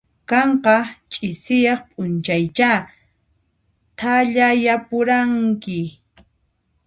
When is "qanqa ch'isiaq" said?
0.29-1.81